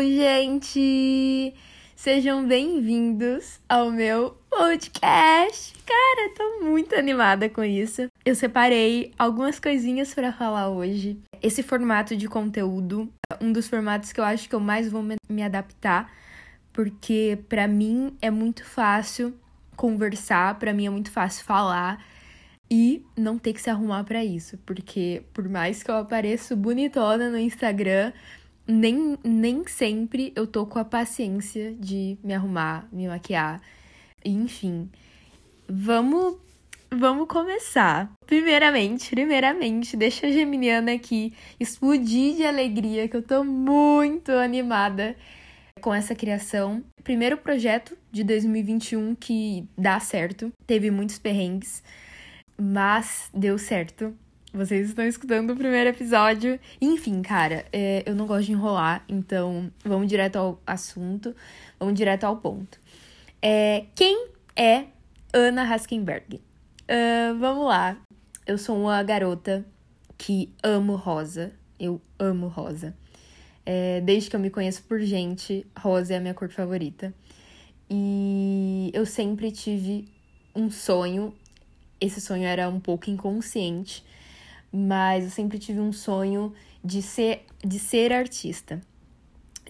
[0.00, 1.54] Oi, gente!
[1.94, 5.74] Sejam bem-vindos ao meu podcast.
[5.84, 8.06] Cara, tô muito animada com isso.
[8.24, 11.18] Eu separei algumas coisinhas para falar hoje.
[11.42, 15.04] Esse formato de conteúdo é um dos formatos que eu acho que eu mais vou
[15.28, 16.10] me adaptar,
[16.72, 19.38] porque para mim é muito fácil
[19.76, 22.02] conversar, para mim é muito fácil falar
[22.70, 27.28] e não ter que se arrumar para isso, porque por mais que eu apareça bonitona
[27.28, 28.14] no Instagram,
[28.66, 33.60] nem, nem sempre eu tô com a paciência de me arrumar, me maquiar,
[34.24, 34.88] enfim.
[35.68, 36.36] Vamos
[36.90, 38.10] vamos começar.
[38.26, 45.16] Primeiramente, primeiramente, deixa a Geminiana aqui explodir de alegria, que eu tô muito animada
[45.80, 46.82] com essa criação.
[47.02, 51.82] Primeiro projeto de 2021 que dá certo, teve muitos perrengues,
[52.58, 54.14] mas deu certo.
[54.52, 56.58] Vocês estão escutando o primeiro episódio.
[56.80, 61.36] Enfim, cara, é, eu não gosto de enrolar, então vamos direto ao assunto,
[61.78, 62.80] vamos direto ao ponto.
[63.40, 64.86] É, quem é
[65.32, 66.34] Ana Haskenberg?
[66.34, 67.96] Uh, vamos lá.
[68.44, 69.64] Eu sou uma garota
[70.18, 71.52] que amo rosa.
[71.78, 72.92] Eu amo rosa.
[73.64, 77.14] É, desde que eu me conheço por gente, rosa é a minha cor favorita.
[77.88, 80.08] E eu sempre tive
[80.56, 81.32] um sonho.
[82.00, 84.04] Esse sonho era um pouco inconsciente
[84.72, 86.52] mas eu sempre tive um sonho
[86.84, 88.80] de ser, de ser artista.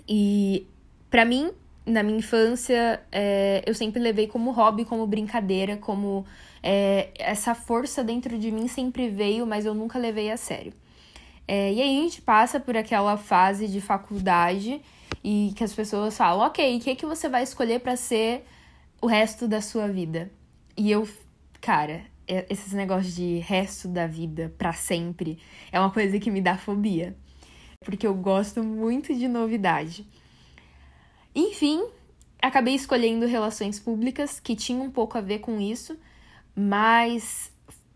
[0.09, 0.67] E
[1.11, 1.51] para mim,
[1.87, 6.25] na minha infância, é, eu sempre levei como hobby, como brincadeira, como
[6.63, 10.73] é, essa força dentro de mim sempre veio, mas eu nunca levei a sério.
[11.49, 14.81] É, e aí a gente passa por aquela fase de faculdade
[15.23, 18.45] e que as pessoas falam, ok, o que, que você vai escolher para ser
[19.01, 20.31] o resto da sua vida?
[20.77, 21.09] E eu,
[21.61, 22.03] cara,
[22.49, 25.39] esses negócios de resto da vida para sempre
[25.73, 27.17] é uma coisa que me dá fobia,
[27.85, 30.07] porque eu gosto muito de novidade.
[31.35, 31.85] Enfim,
[32.41, 35.97] acabei escolhendo relações públicas que tinham um pouco a ver com isso,
[36.55, 37.53] mas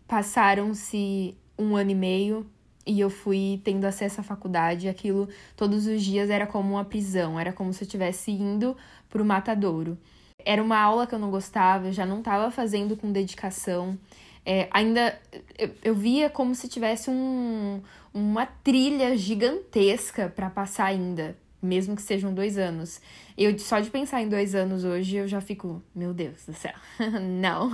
[0.07, 2.45] passaram-se um ano e meio
[2.85, 4.87] e eu fui tendo acesso à faculdade.
[4.87, 8.77] Aquilo todos os dias era como uma prisão, era como se eu estivesse indo
[9.09, 9.97] para o matadouro.
[10.45, 13.97] Era uma aula que eu não gostava, eu já não estava fazendo com dedicação.
[14.45, 15.19] É, ainda
[15.57, 17.81] eu, eu, via como se tivesse um,
[18.13, 23.01] uma trilha gigantesca para passar ainda, mesmo que sejam dois anos.
[23.35, 26.75] Eu só de pensar em dois anos hoje eu já fico, meu Deus do céu,
[27.21, 27.71] não.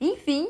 [0.00, 0.48] Enfim,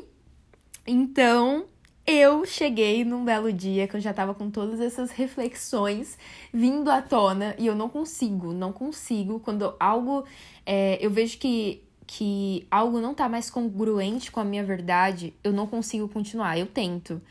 [0.87, 1.67] então
[2.05, 6.17] eu cheguei num belo dia que eu já tava com todas essas reflexões
[6.51, 9.39] vindo à tona e eu não consigo, não consigo.
[9.39, 10.25] Quando algo.
[10.65, 15.51] É, eu vejo que que algo não tá mais congruente com a minha verdade, eu
[15.51, 16.57] não consigo continuar.
[16.57, 17.21] Eu tento.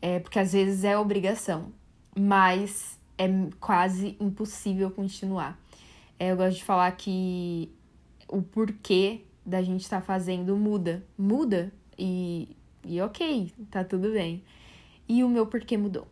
[0.00, 1.72] É, porque às vezes é obrigação.
[2.18, 3.28] Mas é
[3.60, 5.58] quase impossível continuar.
[6.18, 7.70] É, eu gosto de falar que
[8.28, 11.04] o porquê da gente estar tá fazendo muda.
[11.16, 14.42] Muda e, e ok, tá tudo bem.
[15.08, 16.06] E o meu porquê mudou.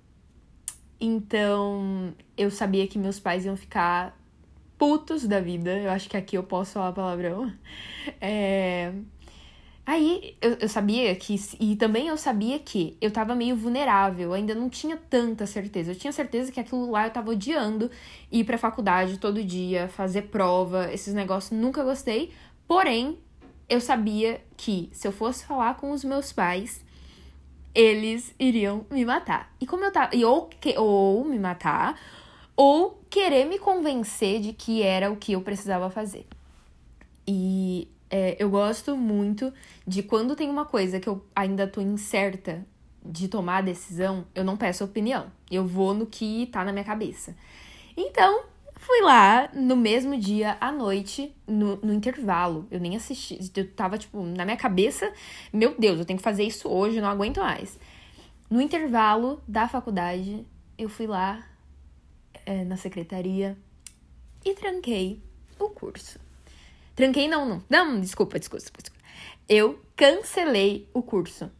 [0.98, 4.18] Então, eu sabia que meus pais iam ficar
[4.78, 5.70] putos da vida.
[5.78, 7.52] Eu acho que aqui eu posso falar palavrão.
[8.20, 8.92] É...
[9.86, 11.36] Aí eu, eu sabia que.
[11.60, 15.92] E também eu sabia que eu tava meio vulnerável, ainda não tinha tanta certeza.
[15.92, 17.88] Eu tinha certeza que aquilo lá eu tava odiando
[18.30, 22.32] ir pra faculdade todo dia, fazer prova, esses negócios, nunca gostei.
[22.66, 23.16] Porém,
[23.68, 26.84] eu sabia que se eu fosse falar com os meus pais,
[27.72, 29.54] eles iriam me matar.
[29.60, 30.16] E como eu tava.
[30.16, 31.96] E ou, ou me matar,
[32.56, 36.26] ou querer me convencer de que era o que eu precisava fazer.
[37.26, 39.52] E é, eu gosto muito
[39.86, 42.66] de quando tem uma coisa que eu ainda tô incerta
[43.04, 45.30] de tomar a decisão, eu não peço opinião.
[45.50, 47.36] Eu vou no que tá na minha cabeça.
[47.96, 48.44] Então,
[48.76, 52.66] fui lá no mesmo dia à noite, no, no intervalo.
[52.70, 55.12] Eu nem assisti, eu tava tipo, na minha cabeça,
[55.52, 57.78] meu Deus, eu tenho que fazer isso hoje, não aguento mais.
[58.50, 60.46] No intervalo da faculdade,
[60.78, 61.44] eu fui lá,
[62.46, 63.58] é, na secretaria
[64.44, 65.20] e tranquei
[65.58, 66.18] o curso.
[66.94, 67.62] Tranquei não, não.
[67.68, 69.00] Não, desculpa, desculpa, desculpa.
[69.48, 71.50] Eu cancelei o curso.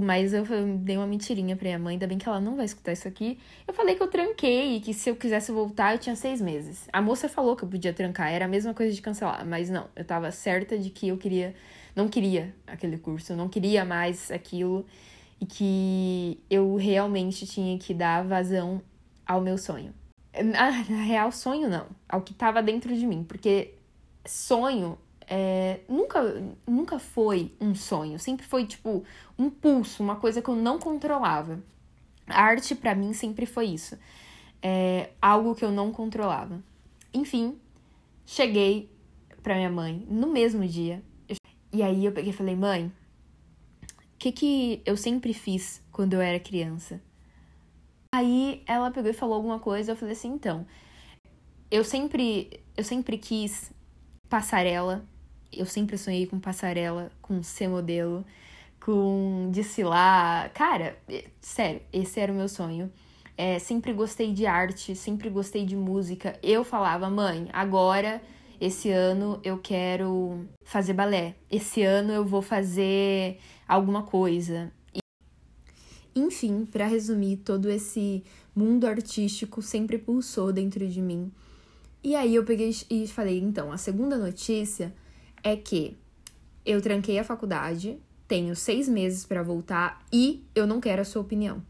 [0.00, 0.44] Mas eu
[0.78, 3.38] dei uma mentirinha pra minha mãe, ainda bem que ela não vai escutar isso aqui.
[3.66, 6.88] Eu falei que eu tranquei e que se eu quisesse voltar, eu tinha seis meses.
[6.92, 9.88] A moça falou que eu podia trancar, era a mesma coisa de cancelar, mas não,
[9.96, 11.52] eu tava certa de que eu queria,
[11.96, 14.86] não queria aquele curso, eu não queria mais aquilo
[15.40, 18.80] e que eu realmente tinha que dar vazão
[19.26, 19.92] ao meu sonho.
[20.34, 21.86] Na, na real, sonho não.
[22.08, 23.24] Ao que estava dentro de mim.
[23.24, 23.74] Porque
[24.24, 26.22] sonho é, nunca,
[26.66, 28.18] nunca foi um sonho.
[28.18, 29.04] Sempre foi, tipo,
[29.38, 31.62] um pulso, uma coisa que eu não controlava.
[32.26, 33.98] A arte, para mim, sempre foi isso.
[34.62, 36.62] É, algo que eu não controlava.
[37.12, 37.58] Enfim,
[38.24, 38.90] cheguei
[39.42, 41.02] pra minha mãe no mesmo dia.
[41.72, 42.92] E aí eu peguei e falei, mãe,
[43.82, 47.00] o que que eu sempre fiz quando eu era criança?
[48.14, 50.66] Aí ela pegou e falou alguma coisa, eu falei assim, então,
[51.70, 53.72] eu sempre, eu sempre quis
[54.28, 55.02] passarela,
[55.50, 58.24] eu sempre sonhei com passarela, com ser modelo,
[58.84, 60.52] com desfilar.
[60.52, 60.98] Cara,
[61.40, 62.92] sério, esse era o meu sonho.
[63.36, 66.38] É, sempre gostei de arte, sempre gostei de música.
[66.42, 68.22] Eu falava, mãe, agora,
[68.60, 71.34] esse ano eu quero fazer balé.
[71.50, 74.70] Esse ano eu vou fazer alguma coisa.
[76.14, 78.22] Enfim, para resumir, todo esse
[78.54, 81.32] mundo artístico sempre pulsou dentro de mim.
[82.04, 84.92] E aí eu peguei e falei, então, a segunda notícia
[85.42, 85.96] é que
[86.64, 87.98] eu tranquei a faculdade,
[88.28, 91.62] tenho seis meses para voltar e eu não quero a sua opinião.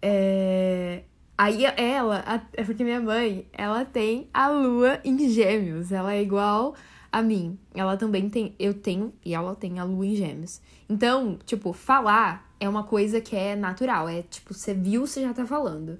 [0.00, 1.02] É...
[1.36, 6.74] Aí ela, é porque minha mãe, ela tem a lua em gêmeos, ela é igual
[7.10, 7.58] a mim.
[7.74, 10.60] Ela também tem, eu tenho, e ela tem a lua em gêmeos.
[10.86, 15.32] Então, tipo, falar é uma coisa que é natural, é tipo, você viu, você já
[15.32, 15.98] tá falando.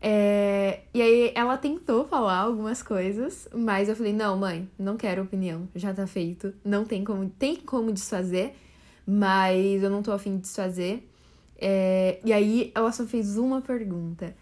[0.00, 5.22] É, e aí ela tentou falar algumas coisas, mas eu falei, não, mãe, não quero
[5.22, 8.54] opinião, já tá feito, não tem como, tem como desfazer,
[9.06, 11.08] mas eu não tô afim de desfazer.
[11.58, 14.34] É, e aí ela só fez uma pergunta.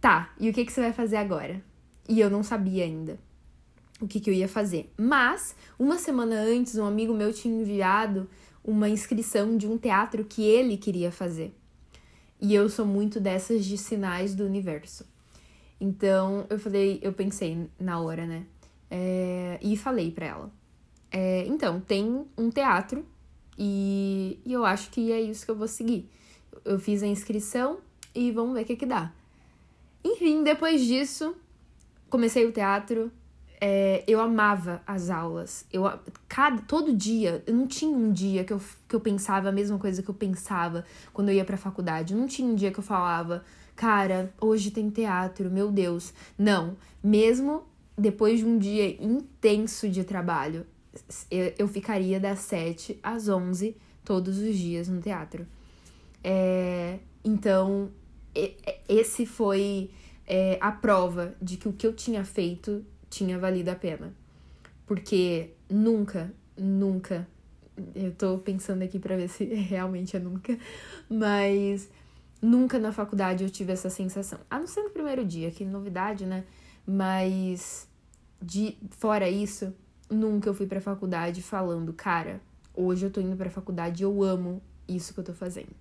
[0.00, 1.62] Tá, e o que, que você vai fazer agora?
[2.08, 3.18] E eu não sabia ainda
[4.00, 4.92] o que, que eu ia fazer.
[4.96, 8.28] Mas, uma semana antes, um amigo meu tinha enviado
[8.64, 11.54] uma inscrição de um teatro que ele queria fazer.
[12.40, 15.06] E eu sou muito dessas de sinais do universo.
[15.80, 18.46] Então, eu falei, eu pensei na hora, né?
[18.90, 20.52] É, e falei pra ela.
[21.10, 23.04] É, então, tem um teatro
[23.58, 26.08] e, e eu acho que é isso que eu vou seguir
[26.64, 27.78] eu fiz a inscrição
[28.14, 29.12] e vamos ver o que, que dá.
[30.02, 31.36] Enfim, depois disso,
[32.08, 33.12] comecei o teatro.
[33.66, 35.64] É, eu amava as aulas.
[35.72, 35.90] Eu,
[36.28, 39.78] cada, todo dia, eu não tinha um dia que eu, que eu pensava a mesma
[39.78, 40.84] coisa que eu pensava
[41.14, 42.14] quando eu ia pra faculdade.
[42.14, 43.42] Não tinha um dia que eu falava,
[43.74, 46.12] cara, hoje tem teatro, meu Deus.
[46.36, 47.62] Não, mesmo
[47.96, 50.66] depois de um dia intenso de trabalho,
[51.30, 53.74] eu, eu ficaria das 7 às 11
[54.04, 55.46] todos os dias no teatro.
[56.22, 57.88] É, então,
[58.86, 59.90] esse foi
[60.26, 62.84] é, a prova de que o que eu tinha feito
[63.14, 64.12] tinha valido a pena.
[64.86, 67.26] Porque nunca, nunca,
[67.94, 70.58] eu tô pensando aqui para ver se realmente é nunca,
[71.08, 71.88] mas
[72.42, 74.40] nunca na faculdade eu tive essa sensação.
[74.50, 76.44] A não ser no primeiro dia, que novidade, né?
[76.86, 77.88] Mas
[78.42, 79.72] de fora isso,
[80.10, 82.40] nunca eu fui pra faculdade falando, cara,
[82.74, 85.74] hoje eu tô indo pra faculdade eu amo isso que eu tô fazendo.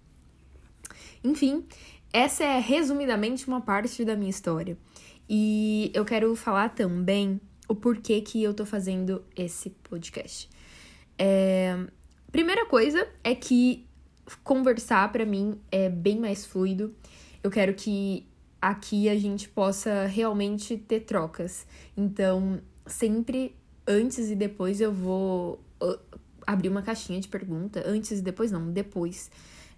[1.24, 1.66] Enfim,
[2.14, 4.78] essa é resumidamente uma parte da minha história.
[5.30, 10.50] E eu quero falar também o porquê que eu tô fazendo esse podcast.
[11.18, 11.78] É...
[12.32, 13.86] Primeira coisa é que
[14.44, 16.96] conversar para mim é bem mais fluido.
[17.44, 18.26] Eu quero que
[18.62, 21.68] aqui a gente possa realmente ter trocas.
[21.96, 23.56] Então, sempre
[23.88, 25.64] antes e depois eu vou
[26.46, 27.84] abrir uma caixinha de pergunta.
[27.86, 29.30] Antes e depois não, depois.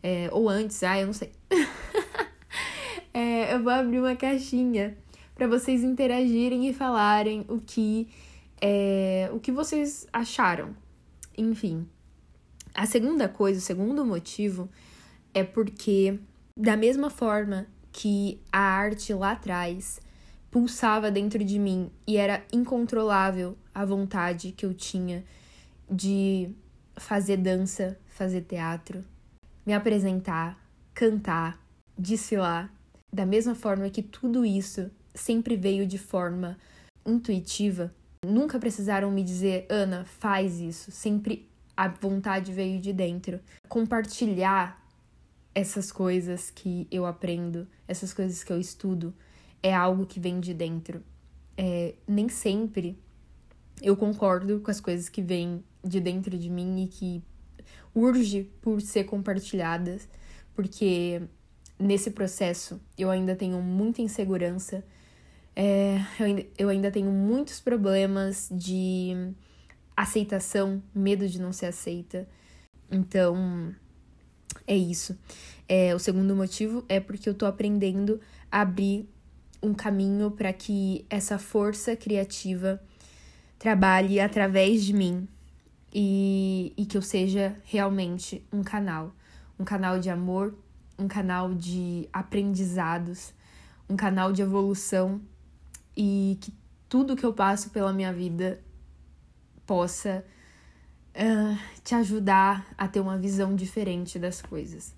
[0.01, 1.31] É, ou antes, ah, eu não sei.
[3.13, 4.95] é, eu vou abrir uma caixinha
[5.35, 8.07] para vocês interagirem e falarem o que
[8.61, 10.75] é, o que vocês acharam.
[11.37, 11.87] Enfim.
[12.73, 14.69] A segunda coisa, o segundo motivo
[15.33, 16.17] é porque
[16.57, 20.01] da mesma forma que a arte lá atrás
[20.49, 25.23] pulsava dentro de mim e era incontrolável a vontade que eu tinha
[25.89, 26.49] de
[26.97, 29.03] fazer dança, fazer teatro,
[29.65, 30.57] me apresentar,
[30.93, 31.59] cantar,
[31.97, 32.73] desfilar,
[33.13, 36.57] da mesma forma que tudo isso sempre veio de forma
[37.05, 37.93] intuitiva.
[38.25, 40.91] Nunca precisaram me dizer, Ana, faz isso.
[40.91, 43.39] Sempre a vontade veio de dentro.
[43.67, 44.83] Compartilhar
[45.53, 49.13] essas coisas que eu aprendo, essas coisas que eu estudo,
[49.63, 51.01] é algo que vem de dentro.
[51.57, 52.99] É, nem sempre
[53.81, 57.23] eu concordo com as coisas que vêm de dentro de mim e que
[57.93, 60.07] urge por ser compartilhadas,
[60.53, 61.21] porque
[61.79, 64.83] nesse processo eu ainda tenho muita insegurança,
[65.55, 69.33] é, eu, ainda, eu ainda tenho muitos problemas de
[69.95, 72.27] aceitação, medo de não ser aceita.
[72.91, 73.73] Então,
[74.67, 75.17] é isso.
[75.67, 78.19] É, o segundo motivo é porque eu tô aprendendo
[78.51, 79.09] a abrir
[79.63, 82.81] um caminho para que essa força criativa
[83.57, 85.27] trabalhe através de mim,
[85.97, 89.15] e, e que eu seja realmente um canal
[89.59, 90.53] um canal de amor,
[90.97, 93.33] um canal de aprendizados,
[93.89, 95.21] um canal de evolução
[95.95, 96.53] e que
[96.87, 98.61] tudo que eu passo pela minha vida
[99.65, 100.23] possa
[101.15, 104.93] uh, te ajudar a ter uma visão diferente das coisas.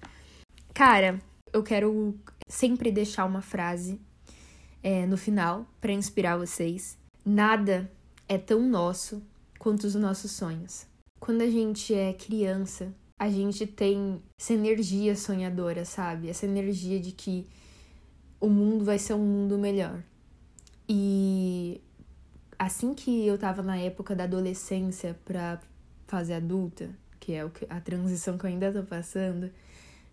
[0.73, 1.21] Cara,
[1.53, 2.15] eu quero
[2.47, 3.99] sempre deixar uma frase
[4.83, 6.97] é, no final para inspirar vocês.
[7.25, 7.91] Nada
[8.27, 9.23] é tão nosso
[9.57, 10.85] quanto os nossos sonhos.
[11.19, 16.29] Quando a gente é criança, a gente tem essa energia sonhadora, sabe?
[16.29, 17.47] Essa energia de que
[18.39, 20.03] o mundo vai ser um mundo melhor.
[20.89, 21.81] E
[22.57, 25.59] assim que eu tava na época da adolescência pra
[26.07, 26.89] fase adulta,
[27.19, 29.51] que é a transição que eu ainda tô passando,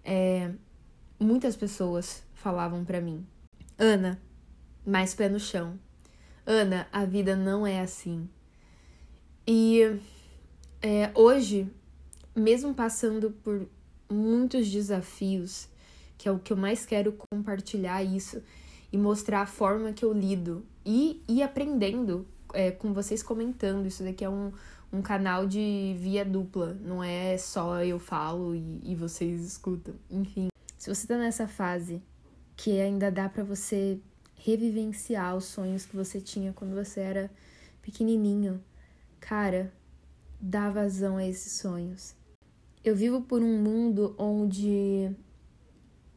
[0.04, 0.50] é,
[1.18, 3.26] muitas pessoas falavam para mim:
[3.78, 4.20] Ana,
[4.84, 5.78] mais pé no chão.
[6.46, 8.28] Ana, a vida não é assim.
[9.46, 9.98] E
[10.82, 11.70] é, hoje,
[12.34, 13.66] mesmo passando por
[14.10, 15.68] muitos desafios,
[16.18, 18.42] que é o que eu mais quero compartilhar isso
[18.94, 23.86] e mostrar a forma que eu lido e, e aprendendo é, com vocês comentando.
[23.86, 24.52] Isso daqui é um,
[24.92, 29.96] um canal de via dupla, não é só eu falo e, e vocês escutam.
[30.08, 30.46] Enfim,
[30.78, 32.00] se você tá nessa fase
[32.56, 33.98] que ainda dá para você
[34.36, 37.28] revivenciar os sonhos que você tinha quando você era
[37.82, 38.62] pequenininho,
[39.18, 39.72] cara,
[40.40, 42.14] dá vazão a esses sonhos.
[42.84, 45.10] Eu vivo por um mundo onde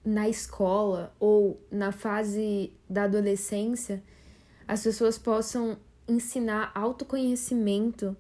[0.08, 4.02] na escola ou na fase da adolescência
[4.66, 8.16] as pessoas possam ensinar autoconhecimento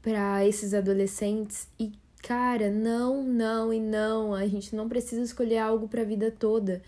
[0.00, 1.92] para esses adolescentes e
[2.22, 6.80] cara, não, não e não, a gente não precisa escolher algo para a vida toda.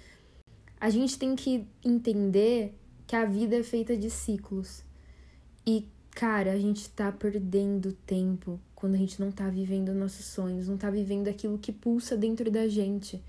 [0.81, 2.75] A gente tem que entender
[3.07, 4.83] que a vida é feita de ciclos.
[5.67, 10.69] E cara, a gente tá perdendo tempo quando a gente não tá vivendo nossos sonhos,
[10.69, 13.23] não tá vivendo aquilo que pulsa dentro da gente.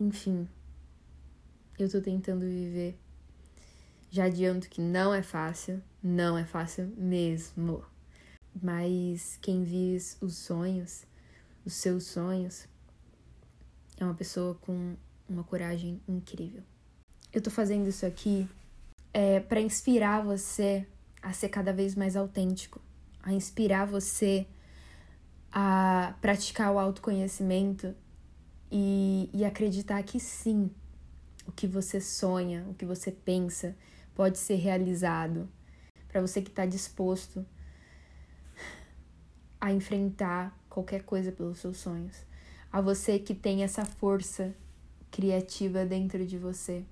[0.00, 0.48] Enfim,
[1.78, 2.98] eu tô tentando viver
[4.10, 7.84] já adianto que não é fácil, não é fácil mesmo.
[8.60, 11.04] Mas quem vive os sonhos,
[11.64, 12.66] os seus sonhos,
[13.98, 14.96] é uma pessoa com
[15.28, 16.62] uma coragem incrível.
[17.32, 18.48] Eu tô fazendo isso aqui
[19.12, 20.86] é, para inspirar você
[21.20, 22.80] a ser cada vez mais autêntico,
[23.22, 24.46] a inspirar você
[25.52, 27.94] a praticar o autoconhecimento
[29.32, 30.70] e, acreditar que sim,
[31.46, 33.74] o que você sonha, o que você pensa,
[34.14, 35.48] pode ser realizado.
[36.08, 37.44] Para você que está disposto
[39.60, 42.16] a enfrentar qualquer coisa pelos seus sonhos.
[42.70, 44.54] A você que tem essa força
[45.10, 46.84] criativa dentro de você.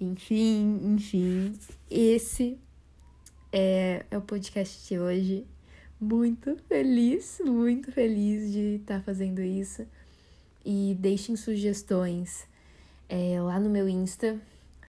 [0.00, 1.58] Enfim, enfim,
[1.90, 2.58] esse
[3.52, 5.46] é, é o podcast de hoje.
[6.00, 9.86] Muito feliz, muito feliz de estar tá fazendo isso.
[10.64, 12.46] E deixem sugestões
[13.08, 14.40] é, lá no meu Insta,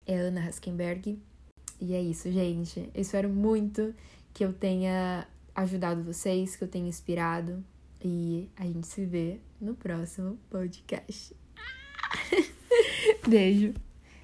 [0.06, 1.18] é Ana Haskenberg.
[1.80, 2.88] E é isso, gente.
[2.94, 3.94] Eu espero muito
[4.32, 7.64] que eu tenha ajudado vocês, que eu tenha inspirado.
[8.04, 11.34] E a gente se vê no próximo podcast.
[13.28, 13.74] Beijo.